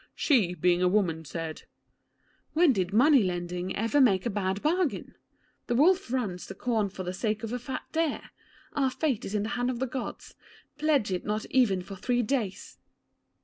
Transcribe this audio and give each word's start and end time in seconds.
She, 0.15 0.55
being 0.55 0.81
a 0.81 0.87
woman, 0.87 1.25
said, 1.25 1.61
"When 2.53 2.73
did 2.73 2.91
money 2.91 3.21
lender 3.21 3.69
ever 3.75 4.01
make 4.01 4.25
a 4.25 4.31
bad 4.31 4.59
bargain? 4.63 5.13
The 5.67 5.75
wolf 5.75 6.11
runs 6.11 6.47
the 6.47 6.55
corn 6.55 6.89
for 6.89 7.03
the 7.03 7.13
sake 7.13 7.43
of 7.43 7.51
the 7.51 7.59
fat 7.59 7.83
deer. 7.91 8.31
Our 8.73 8.89
fate 8.89 9.25
is 9.25 9.35
in 9.35 9.43
the 9.43 9.49
hands 9.49 9.69
of 9.69 9.77
the 9.77 9.85
Gods. 9.85 10.33
Pledge 10.79 11.11
it 11.11 11.23
not 11.23 11.45
even 11.51 11.83
for 11.83 11.95
three 11.95 12.23
days." 12.23 12.79